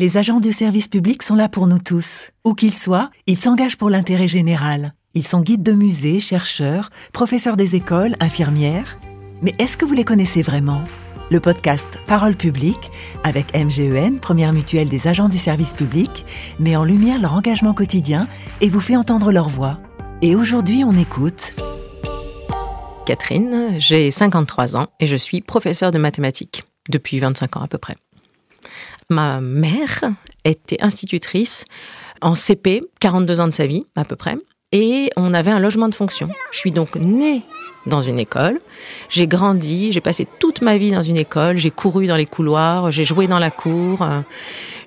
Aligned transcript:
Les 0.00 0.16
agents 0.16 0.40
du 0.40 0.50
service 0.50 0.88
public 0.88 1.22
sont 1.22 1.34
là 1.34 1.50
pour 1.50 1.66
nous 1.66 1.78
tous. 1.78 2.30
Où 2.46 2.54
qu'ils 2.54 2.72
soient, 2.72 3.10
ils 3.26 3.36
s'engagent 3.36 3.76
pour 3.76 3.90
l'intérêt 3.90 4.28
général. 4.28 4.94
Ils 5.12 5.26
sont 5.26 5.42
guides 5.42 5.62
de 5.62 5.72
musées, 5.72 6.20
chercheurs, 6.20 6.88
professeurs 7.12 7.58
des 7.58 7.76
écoles, 7.76 8.16
infirmières. 8.18 8.98
Mais 9.42 9.54
est-ce 9.58 9.76
que 9.76 9.84
vous 9.84 9.92
les 9.92 10.04
connaissez 10.04 10.40
vraiment? 10.40 10.80
Le 11.30 11.38
podcast 11.38 11.98
Parole 12.06 12.34
publique, 12.34 12.90
avec 13.24 13.54
MGEN, 13.54 14.20
première 14.20 14.54
mutuelle 14.54 14.88
des 14.88 15.06
agents 15.06 15.28
du 15.28 15.36
service 15.36 15.74
public, 15.74 16.24
met 16.58 16.76
en 16.76 16.84
lumière 16.84 17.20
leur 17.20 17.34
engagement 17.34 17.74
quotidien 17.74 18.26
et 18.62 18.70
vous 18.70 18.80
fait 18.80 18.96
entendre 18.96 19.32
leur 19.32 19.50
voix. 19.50 19.80
Et 20.22 20.34
aujourd'hui, 20.34 20.82
on 20.82 20.92
écoute... 20.92 21.52
Catherine, 23.04 23.74
j'ai 23.76 24.10
53 24.10 24.78
ans 24.78 24.86
et 24.98 25.04
je 25.04 25.16
suis 25.16 25.42
professeure 25.42 25.92
de 25.92 25.98
mathématiques 25.98 26.64
depuis 26.88 27.18
25 27.18 27.58
ans 27.58 27.60
à 27.60 27.68
peu 27.68 27.76
près. 27.76 27.96
Ma 29.08 29.40
mère 29.40 30.04
était 30.44 30.82
institutrice 30.82 31.64
en 32.20 32.34
CP, 32.34 32.80
42 33.00 33.40
ans 33.40 33.46
de 33.46 33.52
sa 33.52 33.66
vie 33.66 33.84
à 33.96 34.04
peu 34.04 34.16
près, 34.16 34.36
et 34.72 35.10
on 35.16 35.34
avait 35.34 35.50
un 35.50 35.58
logement 35.58 35.88
de 35.88 35.94
fonction. 35.94 36.28
Je 36.52 36.58
suis 36.58 36.70
donc 36.70 36.94
née 36.96 37.42
dans 37.86 38.00
une 38.02 38.18
école, 38.18 38.60
j'ai 39.08 39.26
grandi, 39.26 39.90
j'ai 39.90 40.00
passé 40.00 40.26
toute 40.38 40.62
ma 40.62 40.76
vie 40.76 40.90
dans 40.90 41.02
une 41.02 41.16
école, 41.16 41.56
j'ai 41.56 41.70
couru 41.70 42.06
dans 42.06 42.16
les 42.16 42.26
couloirs, 42.26 42.90
j'ai 42.90 43.04
joué 43.04 43.26
dans 43.26 43.38
la 43.38 43.50
cour, 43.50 44.02
euh, 44.02 44.20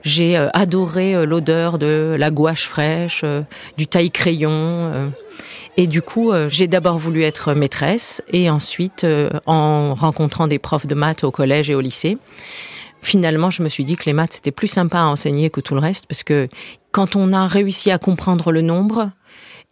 j'ai 0.04 0.38
euh, 0.38 0.50
adoré 0.54 1.16
euh, 1.16 1.26
l'odeur 1.26 1.80
de 1.80 2.16
la 2.18 2.30
gouache 2.30 2.68
fraîche, 2.68 3.26
du 3.78 3.88
taille-crayon. 3.88 5.12
Et 5.76 5.88
du 5.88 6.04
coup, 6.04 6.32
j'ai 6.50 6.68
d'abord 6.68 7.00
voulu 7.00 7.24
être 7.24 7.56
maîtresse 7.56 8.22
et 8.32 8.48
ensuite, 8.52 9.08
en 9.48 9.96
rencontrant 9.96 10.48
des 10.48 10.60
profs 10.60 10.86
de 10.86 10.94
maths 10.94 11.24
au 11.24 11.32
collège 11.32 11.72
et 11.72 11.74
au 11.74 11.82
lycée, 11.82 12.20
finalement, 13.04 13.50
je 13.50 13.62
me 13.62 13.70
suis 13.70 13.86
dit 13.86 13.96
que 13.96 14.06
les 14.06 14.14
maths, 14.14 14.34
c'était 14.34 14.52
plus 14.52 14.68
sympa 14.68 15.00
à 15.00 15.06
enseigner 15.06 15.50
que 15.50 15.62
tout 15.62 15.76
le 15.76 15.82
reste 15.82 16.08
parce 16.08 16.24
que 16.24 16.48
quand 16.92 17.16
on 17.16 17.34
a 17.34 17.48
réussi 17.48 17.92
à 17.92 17.98
comprendre 17.98 18.52
le 18.52 18.62
nombre, 18.62 19.12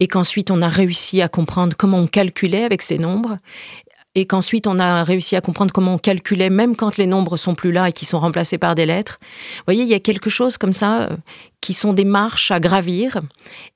et 0.00 0.08
qu'ensuite 0.08 0.50
on 0.50 0.62
a 0.62 0.68
réussi 0.68 1.22
à 1.22 1.28
comprendre 1.28 1.76
comment 1.76 1.98
on 1.98 2.06
calculait 2.06 2.64
avec 2.64 2.82
ces 2.82 2.98
nombres, 2.98 3.36
et 4.14 4.26
qu'ensuite 4.26 4.66
on 4.66 4.78
a 4.78 5.04
réussi 5.04 5.36
à 5.36 5.40
comprendre 5.40 5.72
comment 5.72 5.94
on 5.94 5.98
calculait 5.98 6.50
même 6.50 6.76
quand 6.76 6.96
les 6.96 7.06
nombres 7.06 7.36
sont 7.36 7.54
plus 7.54 7.72
là 7.72 7.88
et 7.88 7.92
qui 7.92 8.04
sont 8.04 8.20
remplacés 8.20 8.58
par 8.58 8.74
des 8.74 8.84
lettres. 8.84 9.18
Vous 9.20 9.64
voyez, 9.66 9.82
il 9.84 9.88
y 9.88 9.94
a 9.94 10.00
quelque 10.00 10.28
chose 10.28 10.58
comme 10.58 10.72
ça 10.72 11.04
euh, 11.04 11.16
qui 11.60 11.72
sont 11.72 11.92
des 11.92 12.04
marches 12.04 12.50
à 12.50 12.60
gravir, 12.60 13.20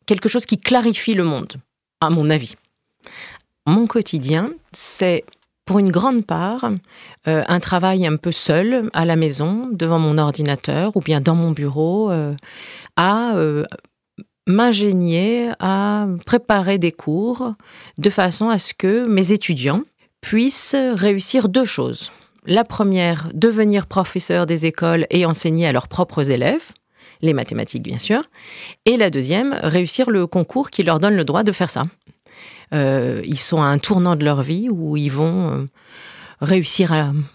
quelque 0.04 0.28
chose 0.28 0.44
qui 0.44 0.58
clarifie 0.58 1.14
le 1.14 1.24
monde, 1.24 1.54
à 2.00 2.10
mon 2.10 2.28
avis. 2.28 2.54
Mon 3.66 3.86
quotidien, 3.86 4.50
c'est 4.72 5.24
pour 5.66 5.78
une 5.78 5.90
grande 5.90 6.24
part 6.24 6.70
euh, 7.28 7.42
un 7.46 7.60
travail 7.60 8.06
un 8.06 8.16
peu 8.16 8.32
seul 8.32 8.88
à 8.94 9.04
la 9.04 9.16
maison, 9.16 9.68
devant 9.72 9.98
mon 9.98 10.16
ordinateur 10.16 10.96
ou 10.96 11.00
bien 11.00 11.20
dans 11.20 11.34
mon 11.34 11.50
bureau, 11.50 12.10
euh, 12.10 12.34
à 12.96 13.34
m'ingénier 14.46 15.50
à 15.58 16.06
préparer 16.24 16.78
des 16.78 16.92
cours 16.92 17.54
de 17.98 18.10
façon 18.10 18.48
à 18.48 18.58
ce 18.58 18.72
que 18.72 19.06
mes 19.06 19.32
étudiants 19.32 19.82
puissent 20.20 20.76
réussir 20.94 21.48
deux 21.48 21.64
choses. 21.64 22.10
La 22.46 22.62
première, 22.64 23.28
devenir 23.34 23.86
professeur 23.86 24.46
des 24.46 24.66
écoles 24.66 25.06
et 25.10 25.26
enseigner 25.26 25.66
à 25.66 25.72
leurs 25.72 25.88
propres 25.88 26.30
élèves, 26.30 26.72
les 27.20 27.32
mathématiques 27.32 27.82
bien 27.82 27.98
sûr. 27.98 28.22
Et 28.84 28.96
la 28.96 29.10
deuxième, 29.10 29.52
réussir 29.62 30.10
le 30.10 30.26
concours 30.28 30.70
qui 30.70 30.84
leur 30.84 31.00
donne 31.00 31.16
le 31.16 31.24
droit 31.24 31.42
de 31.42 31.52
faire 31.52 31.70
ça. 31.70 31.82
Euh, 32.74 33.20
ils 33.24 33.38
sont 33.38 33.62
à 33.62 33.66
un 33.66 33.78
tournant 33.78 34.16
de 34.16 34.24
leur 34.24 34.42
vie 34.42 34.68
où 34.70 34.96
ils 34.96 35.10
vont 35.10 35.50
euh, 35.50 35.66
réussir 36.40 36.92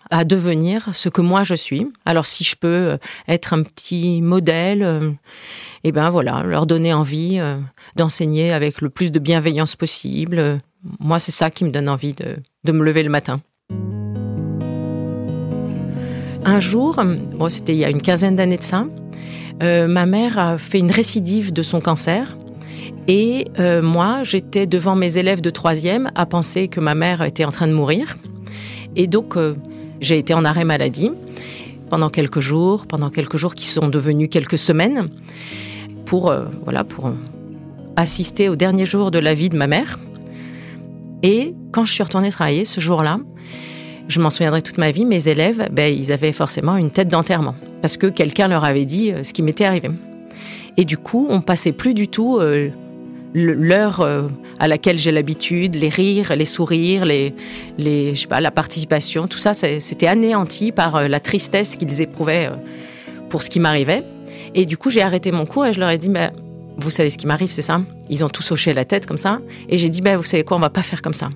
à, 0.09 0.25
devenir 0.25 0.89
ce 0.93 1.09
que 1.09 1.21
moi 1.21 1.43
je 1.43 1.55
suis. 1.55 1.87
Alors 2.05 2.25
si 2.25 2.43
je 2.43 2.55
peux 2.55 2.67
euh, 2.67 2.97
être 3.27 3.53
un 3.53 3.63
petit 3.63 4.21
modèle, 4.21 5.17
eh 5.83 5.91
ben 5.91 6.09
voilà, 6.09 6.43
leur 6.43 6.65
donner 6.65 6.93
envie 6.93 7.39
d'enseigner 7.95 8.51
avec 8.51 8.81
le 8.81 8.89
plus 8.89 9.11
de 9.11 9.19
bienveillance 9.19 9.75
possible. 9.75 10.57
Moi, 10.99 11.19
c'est 11.19 11.31
ça 11.31 11.51
qui 11.51 11.63
me 11.63 11.69
donne 11.69 11.89
envie 11.89 12.13
de, 12.13 12.71
me 12.71 12.83
lever 12.83 13.03
le 13.03 13.09
matin. 13.09 13.39
Un 16.43 16.59
jour, 16.59 16.99
c'était 17.49 17.73
il 17.73 17.79
y 17.79 17.85
a 17.85 17.89
une 17.89 18.01
quinzaine 18.01 18.35
d'années 18.35 18.57
de 18.57 18.63
ça, 18.63 18.85
ma 19.59 20.05
mère 20.05 20.39
a 20.39 20.57
fait 20.57 20.79
une 20.79 20.91
récidive 20.91 21.53
de 21.53 21.61
son 21.61 21.81
cancer 21.81 22.35
et 23.07 23.47
euh, 23.59 23.81
moi, 23.81 24.23
j'étais 24.23 24.67
devant 24.67 24.95
mes 24.95 25.17
élèves 25.17 25.41
de 25.41 25.49
troisième 25.49 26.11
à 26.15 26.25
penser 26.25 26.67
que 26.67 26.79
ma 26.79 26.95
mère 26.95 27.21
était 27.21 27.45
en 27.45 27.51
train 27.51 27.67
de 27.67 27.73
mourir. 27.73 28.17
Et 28.95 29.07
donc, 29.07 29.37
euh, 29.37 29.55
j'ai 29.99 30.17
été 30.17 30.33
en 30.33 30.45
arrêt 30.45 30.65
maladie 30.65 31.11
pendant 31.89 32.09
quelques 32.09 32.39
jours, 32.39 32.85
pendant 32.85 33.09
quelques 33.09 33.37
jours 33.37 33.55
qui 33.55 33.65
sont 33.65 33.87
devenus 33.87 34.29
quelques 34.31 34.57
semaines, 34.57 35.09
pour, 36.05 36.29
euh, 36.29 36.45
voilà, 36.63 36.83
pour 36.83 37.11
assister 37.95 38.49
au 38.49 38.55
dernier 38.55 38.85
jour 38.85 39.11
de 39.11 39.19
la 39.19 39.33
vie 39.33 39.49
de 39.49 39.57
ma 39.57 39.67
mère. 39.67 39.99
Et 41.23 41.53
quand 41.71 41.85
je 41.85 41.91
suis 41.91 42.03
retournée 42.03 42.29
travailler 42.29 42.65
ce 42.65 42.79
jour-là, 42.79 43.19
je 44.07 44.19
m'en 44.19 44.29
souviendrai 44.29 44.61
toute 44.61 44.77
ma 44.77 44.91
vie, 44.91 45.05
mes 45.05 45.27
élèves, 45.27 45.69
ben, 45.71 45.93
ils 45.93 46.11
avaient 46.11 46.31
forcément 46.31 46.77
une 46.77 46.91
tête 46.91 47.07
d'enterrement, 47.07 47.55
parce 47.81 47.97
que 47.97 48.07
quelqu'un 48.07 48.47
leur 48.47 48.63
avait 48.63 48.85
dit 48.85 49.11
ce 49.21 49.33
qui 49.33 49.43
m'était 49.43 49.65
arrivé. 49.65 49.89
Et 50.77 50.85
du 50.85 50.97
coup, 50.97 51.27
on 51.29 51.41
passait 51.41 51.73
plus 51.73 51.93
du 51.93 52.07
tout 52.07 52.39
l'heure 53.33 54.01
euh, 54.01 54.27
à 54.59 54.67
laquelle 54.67 54.97
j'ai 54.97 55.11
l'habitude, 55.11 55.75
les 55.75 55.89
rires, 55.89 56.35
les 56.35 56.45
sourires, 56.45 57.05
la 57.05 58.51
participation, 58.51 59.27
tout 59.27 59.37
ça, 59.37 59.53
c'était 59.53 60.07
anéanti 60.07 60.71
par 60.71 60.95
euh, 60.95 61.07
la 61.07 61.19
tristesse 61.19 61.75
qu'ils 61.75 62.01
éprouvaient 62.01 62.47
euh, 62.47 63.25
pour 63.29 63.43
ce 63.43 63.49
qui 63.49 63.59
m'arrivait. 63.59 64.03
Et 64.53 64.65
du 64.65 64.77
coup, 64.77 64.89
j'ai 64.89 65.01
arrêté 65.01 65.31
mon 65.31 65.45
cours 65.45 65.65
et 65.65 65.73
je 65.73 65.79
leur 65.79 65.89
ai 65.89 65.97
dit, 65.97 66.09
bah, 66.09 66.31
vous 66.77 66.91
savez 66.91 67.09
ce 67.09 67.17
qui 67.17 67.27
m'arrive, 67.27 67.51
c'est 67.51 67.61
ça? 67.61 67.81
Ils 68.09 68.23
ont 68.25 68.29
tous 68.29 68.51
hoché 68.51 68.73
la 68.73 68.85
tête 68.85 69.05
comme 69.05 69.17
ça. 69.17 69.39
Et 69.69 69.77
j'ai 69.77 69.89
dit, 69.89 70.01
bah, 70.01 70.17
vous 70.17 70.23
savez 70.23 70.43
quoi, 70.43 70.57
on 70.57 70.61
va 70.61 70.69
pas 70.69 70.83
faire 70.83 71.01
comme 71.01 71.13
ça. 71.13 71.29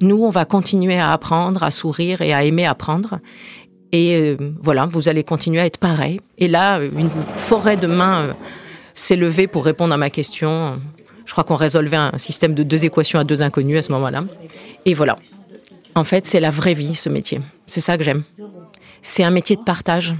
Nous, 0.00 0.22
on 0.22 0.30
va 0.30 0.44
continuer 0.44 0.98
à 0.98 1.12
apprendre, 1.12 1.62
à 1.62 1.70
sourire 1.70 2.22
et 2.22 2.32
à 2.32 2.44
aimer 2.44 2.66
apprendre. 2.66 3.18
Et 3.90 4.36
voilà, 4.62 4.86
vous 4.86 5.08
allez 5.08 5.24
continuer 5.24 5.60
à 5.60 5.66
être 5.66 5.78
pareil. 5.78 6.20
Et 6.36 6.46
là, 6.46 6.78
une 6.78 7.08
forêt 7.36 7.76
de 7.76 7.86
mains 7.86 8.34
s'est 8.98 9.16
levée 9.16 9.46
pour 9.46 9.64
répondre 9.64 9.94
à 9.94 9.96
ma 9.96 10.10
question. 10.10 10.74
Je 11.24 11.32
crois 11.32 11.44
qu'on 11.44 11.54
résolvait 11.54 11.96
un 11.96 12.16
système 12.16 12.54
de 12.54 12.62
deux 12.62 12.84
équations 12.84 13.18
à 13.18 13.24
deux 13.24 13.42
inconnus 13.42 13.78
à 13.78 13.82
ce 13.82 13.92
moment-là. 13.92 14.24
Et 14.84 14.94
voilà. 14.94 15.16
En 15.94 16.04
fait, 16.04 16.26
c'est 16.26 16.40
la 16.40 16.50
vraie 16.50 16.74
vie, 16.74 16.94
ce 16.94 17.08
métier. 17.08 17.40
C'est 17.66 17.80
ça 17.80 17.96
que 17.96 18.04
j'aime. 18.04 18.22
C'est 19.02 19.24
un 19.24 19.30
métier 19.30 19.56
de 19.56 19.62
partage. 19.62 20.14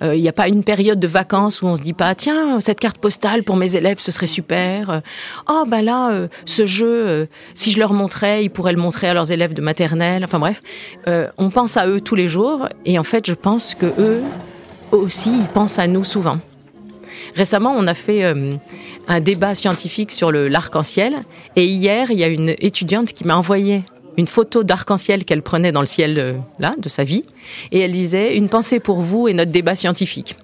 Il 0.00 0.06
euh, 0.08 0.16
n'y 0.16 0.28
a 0.28 0.32
pas 0.32 0.48
une 0.48 0.64
période 0.64 0.98
de 0.98 1.06
vacances 1.06 1.62
où 1.62 1.66
on 1.66 1.76
se 1.76 1.80
dit 1.80 1.92
pas 1.92 2.14
tiens 2.16 2.58
cette 2.58 2.80
carte 2.80 2.98
postale 2.98 3.44
pour 3.44 3.54
mes 3.54 3.76
élèves 3.76 4.00
ce 4.00 4.10
serait 4.10 4.26
super. 4.26 5.02
oh 5.48 5.64
bah 5.68 5.82
là 5.82 6.10
euh, 6.10 6.28
ce 6.44 6.66
jeu 6.66 6.88
euh, 6.88 7.26
si 7.54 7.70
je 7.70 7.78
leur 7.78 7.92
montrais 7.92 8.44
ils 8.44 8.50
pourraient 8.50 8.72
le 8.72 8.80
montrer 8.80 9.08
à 9.08 9.14
leurs 9.14 9.30
élèves 9.30 9.54
de 9.54 9.62
maternelle. 9.62 10.24
Enfin 10.24 10.40
bref, 10.40 10.60
on 11.38 11.50
pense 11.50 11.76
à 11.76 11.86
eux 11.86 12.00
tous 12.00 12.16
les 12.16 12.26
jours 12.26 12.68
et 12.84 12.98
en 12.98 13.04
fait 13.04 13.24
je 13.24 13.34
pense 13.34 13.76
que 13.76 13.86
eux 13.86 14.20
aussi 14.90 15.30
ils 15.30 15.46
pensent 15.46 15.78
à 15.78 15.86
nous 15.86 16.02
souvent. 16.02 16.38
Récemment 17.34 17.74
on 17.76 17.86
a 17.86 17.94
fait 17.94 18.22
un 19.08 19.20
débat 19.20 19.54
scientifique 19.54 20.10
sur 20.10 20.32
l'arc-en-ciel. 20.32 21.14
Et 21.56 21.66
hier, 21.66 22.10
il 22.10 22.18
y 22.18 22.24
a 22.24 22.28
une 22.28 22.54
étudiante 22.58 23.12
qui 23.12 23.24
m'a 23.24 23.36
envoyé 23.36 23.82
une 24.16 24.26
photo 24.26 24.62
d'arc-en-ciel 24.62 25.24
qu'elle 25.24 25.42
prenait 25.42 25.72
dans 25.72 25.80
le 25.80 25.86
ciel 25.86 26.18
euh, 26.18 26.34
là 26.58 26.74
de 26.78 26.88
sa 26.88 27.04
vie, 27.04 27.24
et 27.72 27.80
elle 27.80 27.92
disait 27.92 28.36
une 28.36 28.48
pensée 28.48 28.80
pour 28.80 29.00
vous 29.00 29.28
et 29.28 29.32
notre 29.32 29.50
débat 29.50 29.74
scientifique. 29.74 30.36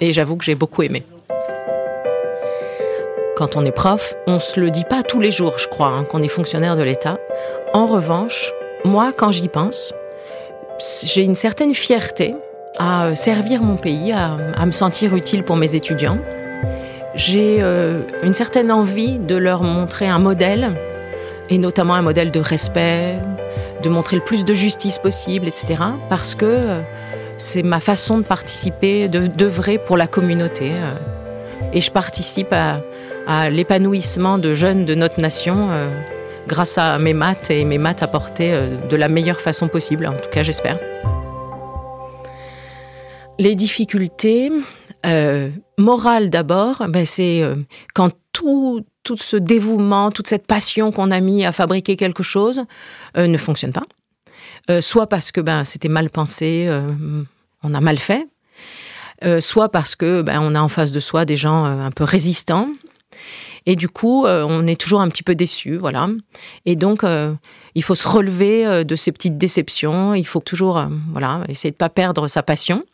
Et 0.00 0.12
j'avoue 0.12 0.36
que 0.36 0.44
j'ai 0.44 0.54
beaucoup 0.54 0.82
aimé. 0.82 1.04
Quand 3.36 3.56
on 3.56 3.64
est 3.64 3.72
prof, 3.72 4.14
on 4.26 4.38
se 4.38 4.60
le 4.60 4.70
dit 4.70 4.84
pas 4.88 5.02
tous 5.02 5.20
les 5.20 5.30
jours, 5.30 5.58
je 5.58 5.68
crois, 5.68 5.88
hein, 5.88 6.04
qu'on 6.04 6.22
est 6.22 6.28
fonctionnaire 6.28 6.76
de 6.76 6.82
l'État. 6.82 7.18
En 7.72 7.86
revanche, 7.86 8.52
moi, 8.84 9.12
quand 9.16 9.32
j'y 9.32 9.48
pense, 9.48 9.92
j'ai 11.04 11.22
une 11.22 11.34
certaine 11.34 11.74
fierté 11.74 12.34
à 12.78 13.06
euh, 13.06 13.14
servir 13.14 13.62
mon 13.62 13.76
pays, 13.76 14.12
à 14.12 14.66
me 14.66 14.72
sentir 14.72 15.14
utile 15.14 15.42
pour 15.42 15.56
mes 15.56 15.74
étudiants 15.74 16.18
j'ai 17.14 17.58
euh, 17.60 18.02
une 18.22 18.34
certaine 18.34 18.72
envie 18.72 19.18
de 19.18 19.36
leur 19.36 19.62
montrer 19.62 20.08
un 20.08 20.18
modèle, 20.18 20.74
et 21.48 21.58
notamment 21.58 21.94
un 21.94 22.02
modèle 22.02 22.30
de 22.30 22.40
respect, 22.40 23.18
de 23.82 23.88
montrer 23.88 24.16
le 24.16 24.22
plus 24.22 24.44
de 24.44 24.54
justice 24.54 24.98
possible, 24.98 25.46
etc. 25.46 25.82
Parce 26.08 26.34
que 26.34 26.44
euh, 26.46 26.80
c'est 27.36 27.62
ma 27.62 27.80
façon 27.80 28.18
de 28.18 28.24
participer, 28.24 29.08
d'œuvrer 29.08 29.78
pour 29.78 29.96
la 29.96 30.06
communauté. 30.06 30.72
Et 31.72 31.80
je 31.80 31.90
participe 31.90 32.52
à, 32.52 32.80
l'épanouissement 33.50 34.38
de 34.38 34.54
jeunes 34.54 34.84
de 34.84 34.94
notre 34.94 35.20
nation 35.20 35.70
grâce 36.46 36.78
à 36.78 36.98
mes 37.00 37.12
maths 37.12 37.50
et 37.50 37.64
mes 37.64 37.78
maths 37.78 38.04
apportées 38.04 38.56
de 38.88 38.96
la 38.96 39.08
meilleure 39.08 39.40
façon 39.40 39.66
possible, 39.66 40.06
en 40.06 40.12
tout 40.12 40.30
cas 40.30 40.44
j'espère. 40.44 40.78
Les 43.38 43.56
difficultés, 43.56 44.52
euh, 45.04 45.50
morale 45.76 46.30
d'abord, 46.30 46.84
ben 46.88 47.04
c'est 47.04 47.42
euh, 47.42 47.56
quand 47.92 48.10
tout, 48.32 48.86
tout 49.02 49.16
ce 49.16 49.36
dévouement, 49.36 50.12
toute 50.12 50.28
cette 50.28 50.46
passion 50.46 50.92
qu'on 50.92 51.10
a 51.10 51.18
mis 51.20 51.44
à 51.44 51.50
fabriquer 51.50 51.96
quelque 51.96 52.22
chose 52.22 52.62
euh, 53.16 53.26
ne 53.26 53.36
fonctionne 53.36 53.72
pas. 53.72 53.86
soit 54.80 55.08
parce 55.08 55.32
que 55.32 55.40
ben, 55.40 55.64
c'était 55.64 55.88
mal 55.88 56.10
pensé, 56.10 56.68
on 57.62 57.74
a 57.74 57.80
mal 57.80 57.98
fait. 57.98 58.26
soit 59.40 59.68
parce 59.68 59.96
que 59.96 60.22
ben, 60.22 60.40
on 60.40 60.54
a 60.54 60.60
en 60.60 60.68
face 60.68 60.92
de 60.92 61.00
soi 61.00 61.24
des 61.24 61.36
gens 61.36 61.64
un 61.64 61.90
peu 61.90 62.04
résistants, 62.04 62.68
et 63.66 63.76
du 63.76 63.88
coup, 63.88 64.26
on 64.26 64.66
est 64.66 64.80
toujours 64.80 65.00
un 65.00 65.08
petit 65.08 65.22
peu 65.22 65.34
déçu, 65.34 65.76
voilà. 65.76 66.08
Et 66.64 66.76
donc, 66.76 67.04
il 67.74 67.82
faut 67.82 67.94
se 67.94 68.08
relever 68.08 68.84
de 68.84 68.94
ces 68.94 69.12
petites 69.12 69.36
déceptions. 69.36 70.14
Il 70.14 70.26
faut 70.26 70.40
toujours, 70.40 70.82
voilà, 71.12 71.42
essayer 71.48 71.72
de 71.72 71.76
pas 71.76 71.90
perdre 71.90 72.26
sa 72.26 72.42
passion. 72.42 72.84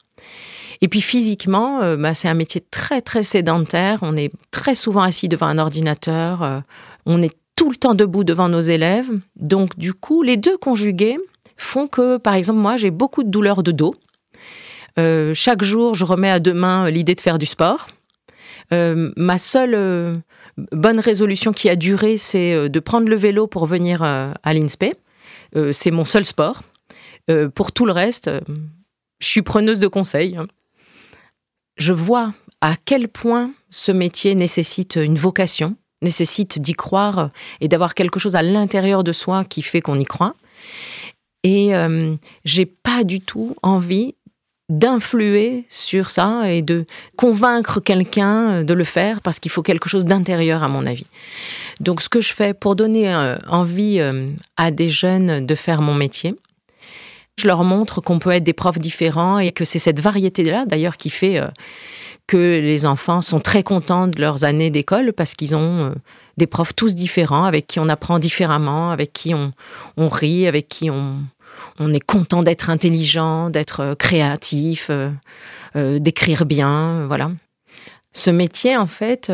Et 0.80 0.88
puis 0.88 1.00
physiquement, 1.00 1.82
euh, 1.82 1.96
bah, 1.96 2.14
c'est 2.14 2.28
un 2.28 2.34
métier 2.34 2.62
très 2.70 3.00
très 3.00 3.22
sédentaire. 3.22 3.98
On 4.02 4.16
est 4.16 4.32
très 4.50 4.74
souvent 4.74 5.02
assis 5.02 5.28
devant 5.28 5.46
un 5.46 5.58
ordinateur. 5.58 6.42
Euh, 6.42 6.60
on 7.06 7.22
est 7.22 7.36
tout 7.56 7.70
le 7.70 7.76
temps 7.76 7.94
debout 7.94 8.24
devant 8.24 8.48
nos 8.48 8.60
élèves. 8.60 9.10
Donc 9.36 9.78
du 9.78 9.92
coup, 9.92 10.22
les 10.22 10.36
deux 10.36 10.56
conjugués 10.56 11.18
font 11.56 11.86
que, 11.86 12.16
par 12.16 12.34
exemple, 12.34 12.60
moi, 12.60 12.76
j'ai 12.76 12.90
beaucoup 12.90 13.22
de 13.22 13.28
douleurs 13.28 13.62
de 13.62 13.72
dos. 13.72 13.94
Euh, 14.98 15.34
chaque 15.34 15.62
jour, 15.62 15.94
je 15.94 16.04
remets 16.04 16.30
à 16.30 16.40
demain 16.40 16.90
l'idée 16.90 17.14
de 17.14 17.20
faire 17.20 17.38
du 17.38 17.46
sport. 17.46 17.88
ma 18.72 19.38
seule 19.38 20.14
bonne 20.72 21.00
résolution 21.00 21.52
qui 21.52 21.68
a 21.68 21.76
duré, 21.76 22.16
c'est 22.16 22.68
de 22.68 22.80
prendre 22.80 23.08
le 23.08 23.16
vélo 23.16 23.46
pour 23.46 23.66
venir 23.66 24.02
à 24.02 24.54
l'INSPE. 24.54 24.94
c'est 25.72 25.90
mon 25.90 26.04
seul 26.04 26.24
sport. 26.24 26.62
pour 27.54 27.72
tout 27.72 27.84
le 27.84 27.92
reste, 27.92 28.30
je 29.20 29.26
suis 29.28 29.42
preneuse 29.42 29.78
de 29.78 29.88
conseils 29.88 30.38
je 31.80 31.92
vois 31.92 32.34
à 32.60 32.74
quel 32.84 33.08
point 33.08 33.52
ce 33.70 33.90
métier 33.90 34.34
nécessite 34.34 34.96
une 34.96 35.16
vocation, 35.16 35.76
nécessite 36.02 36.60
d'y 36.60 36.74
croire 36.74 37.30
et 37.60 37.68
d'avoir 37.68 37.94
quelque 37.94 38.20
chose 38.20 38.36
à 38.36 38.42
l'intérieur 38.42 39.02
de 39.02 39.12
soi 39.12 39.44
qui 39.44 39.62
fait 39.62 39.80
qu'on 39.80 39.98
y 39.98 40.04
croit. 40.04 40.34
Et 41.42 41.74
euh, 41.74 42.14
j'ai 42.44 42.66
pas 42.66 43.02
du 43.02 43.20
tout 43.20 43.56
envie 43.62 44.14
d'influer 44.68 45.64
sur 45.68 46.10
ça 46.10 46.52
et 46.52 46.62
de 46.62 46.84
convaincre 47.16 47.80
quelqu'un 47.80 48.62
de 48.62 48.74
le 48.74 48.84
faire 48.84 49.20
parce 49.22 49.40
qu'il 49.40 49.50
faut 49.50 49.62
quelque 49.62 49.88
chose 49.88 50.04
d'intérieur 50.04 50.62
à 50.62 50.68
mon 50.68 50.86
avis. 50.86 51.06
Donc 51.80 52.02
ce 52.02 52.10
que 52.10 52.20
je 52.20 52.32
fais 52.32 52.52
pour 52.52 52.76
donner 52.76 53.12
euh, 53.12 53.36
envie 53.48 54.00
euh, 54.00 54.28
à 54.58 54.70
des 54.70 54.90
jeunes 54.90 55.44
de 55.44 55.54
faire 55.54 55.80
mon 55.80 55.94
métier, 55.94 56.36
je 57.40 57.46
leur 57.46 57.64
montre 57.64 58.00
qu'on 58.00 58.18
peut 58.18 58.30
être 58.30 58.44
des 58.44 58.52
profs 58.52 58.78
différents 58.78 59.38
et 59.38 59.52
que 59.52 59.64
c'est 59.64 59.78
cette 59.78 60.00
variété-là, 60.00 60.64
d'ailleurs, 60.66 60.96
qui 60.96 61.10
fait 61.10 61.38
euh, 61.38 61.48
que 62.26 62.36
les 62.36 62.86
enfants 62.86 63.22
sont 63.22 63.40
très 63.40 63.62
contents 63.62 64.06
de 64.06 64.20
leurs 64.20 64.44
années 64.44 64.70
d'école 64.70 65.12
parce 65.12 65.34
qu'ils 65.34 65.56
ont 65.56 65.84
euh, 65.84 65.90
des 66.36 66.46
profs 66.46 66.74
tous 66.74 66.94
différents, 66.94 67.44
avec 67.44 67.66
qui 67.66 67.80
on 67.80 67.88
apprend 67.88 68.18
différemment, 68.18 68.90
avec 68.90 69.12
qui 69.12 69.34
on, 69.34 69.52
rit, 70.08 70.46
avec 70.46 70.68
qui 70.68 70.90
on, 70.90 71.18
est 71.92 72.04
content 72.04 72.42
d'être 72.42 72.70
intelligent, 72.70 73.50
d'être 73.50 73.80
euh, 73.80 73.94
créatif, 73.94 74.90
d'écrire 75.74 76.46
bien, 76.46 77.06
voilà. 77.06 77.30
Ce 78.12 78.30
métier, 78.30 78.76
en 78.76 78.88
fait, 78.88 79.30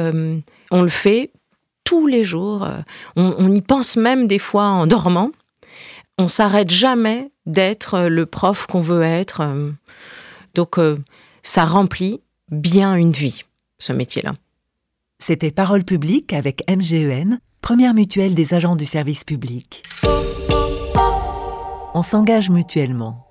on 0.71 0.83
le 0.83 0.89
fait 0.91 1.31
tous 1.85 2.07
les 2.07 2.25
jours. 2.25 2.69
on 3.17 3.55
y 3.55 3.63
pense 3.63 3.97
même 3.97 4.27
des 4.27 4.39
fois 4.39 4.67
en 4.67 4.87
dormant 4.87 5.31
on 6.19 6.29
s'arrête 6.29 6.71
jamais 6.71 7.31
d'être 7.45 8.01
le 8.09 8.27
prof 8.27 8.67
qu'on 8.67 8.81
veut 8.81 9.03
être. 9.03 9.43
Donc, 10.55 10.79
euh, 10.79 10.99
ça 11.43 11.65
remplit 11.65 12.21
bien 12.51 12.95
une 12.95 13.13
vie, 13.13 13.45
ce 13.79 13.93
métier-là. 13.93 14.33
C'était 15.19 15.51
Parole 15.51 15.85
publique 15.85 16.33
avec 16.33 16.63
MGEN, 16.71 17.41
première 17.61 17.95
mutuelle 17.95 18.35
des 18.35 18.55
agents 18.55 18.77
du 18.77 18.87
service 18.87 19.25
public. 19.25 19.85
On 21.95 22.03
s'engage 22.03 22.51
mutuellement. 22.51 23.26